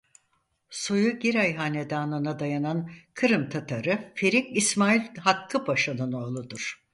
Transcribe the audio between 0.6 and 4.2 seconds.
Soyu Giray Hanedanı'na dayanan Kırım Tatarı